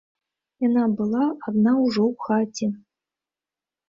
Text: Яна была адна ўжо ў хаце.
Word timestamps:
Яна 0.67 0.85
была 1.01 1.25
адна 1.51 1.73
ўжо 1.81 2.03
ў 2.11 2.47
хаце. 2.47 2.67